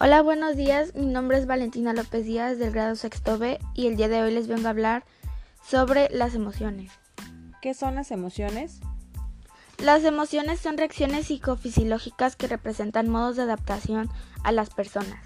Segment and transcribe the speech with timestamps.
[0.00, 0.94] Hola, buenos días.
[0.94, 4.32] Mi nombre es Valentina López Díaz del grado sexto B y el día de hoy
[4.32, 5.04] les vengo a hablar
[5.60, 6.92] sobre las emociones.
[7.60, 8.78] ¿Qué son las emociones?
[9.78, 14.08] Las emociones son reacciones psicofisiológicas que representan modos de adaptación
[14.44, 15.18] a las personas.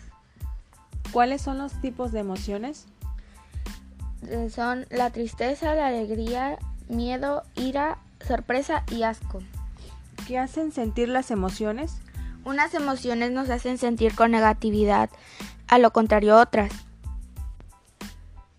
[1.12, 2.86] ¿Cuáles son los tipos de emociones?
[4.26, 6.58] Eh, Son la tristeza, la alegría,
[6.88, 9.40] miedo, ira, sorpresa y asco.
[10.26, 11.98] ¿Qué hacen sentir las emociones?
[12.44, 15.10] Unas emociones nos hacen sentir con negatividad,
[15.68, 16.72] a lo contrario otras.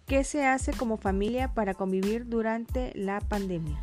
[0.07, 3.77] ¿Qué se hace como familia para convivir durante la pandemia?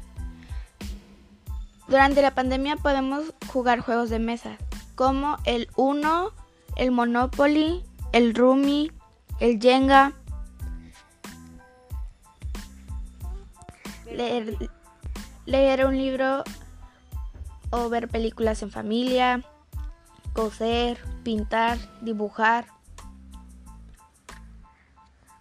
[1.86, 4.56] Durante la pandemia podemos jugar juegos de mesa,
[4.94, 6.30] como el Uno,
[6.76, 8.92] el Monopoly, el Rumi,
[9.40, 10.12] el Jenga.
[14.06, 14.56] Leer,
[15.46, 16.44] leer un libro
[17.70, 19.44] o ver películas en familia,
[20.32, 22.66] coser, pintar, dibujar,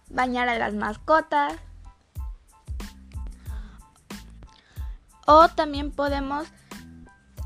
[0.08, 1.54] bañar a las mascotas.
[5.26, 6.48] O también podemos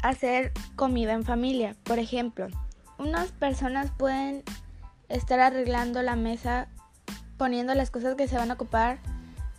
[0.03, 1.77] hacer comida en familia.
[1.84, 2.48] Por ejemplo,
[2.98, 4.42] unas personas pueden
[5.08, 6.69] estar arreglando la mesa
[7.36, 8.98] poniendo las cosas que se van a ocupar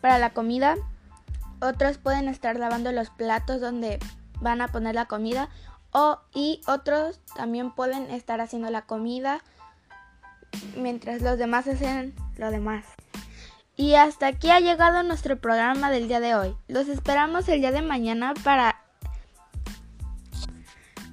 [0.02, 0.76] para la comida.
[1.62, 4.00] Otros pueden estar lavando los platos donde
[4.42, 5.50] van a poner la comida.
[5.98, 9.42] O, y otros también pueden estar haciendo la comida
[10.76, 12.84] mientras los demás hacen lo demás.
[13.78, 16.58] Y hasta aquí ha llegado nuestro programa del día de hoy.
[16.68, 18.82] Los esperamos el día de mañana para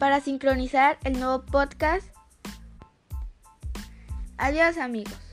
[0.01, 2.09] para sincronizar el nuevo podcast.
[4.37, 5.32] Adiós amigos.